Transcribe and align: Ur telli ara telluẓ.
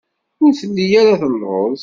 Ur 0.43 0.51
telli 0.59 0.87
ara 1.01 1.19
telluẓ. 1.21 1.79